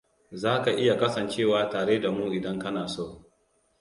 [0.31, 3.07] Zaka iya kasancewa tare da mu idan kana so.